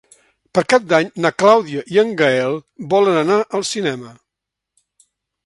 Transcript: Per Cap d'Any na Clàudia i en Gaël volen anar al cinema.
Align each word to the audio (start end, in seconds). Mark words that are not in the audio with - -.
Per 0.57 0.61
Cap 0.73 0.87
d'Any 0.93 1.11
na 1.25 1.31
Clàudia 1.43 1.83
i 1.97 1.99
en 2.05 2.15
Gaël 2.23 2.57
volen 2.95 3.21
anar 3.21 3.39
al 3.61 3.67
cinema. 3.75 4.17